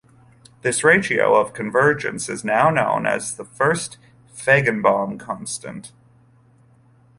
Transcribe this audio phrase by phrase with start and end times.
[0.63, 3.99] This "ratio of convergence" is now known as the first
[4.35, 5.91] Feigenbaum constant.